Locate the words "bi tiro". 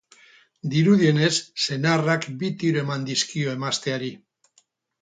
2.41-2.83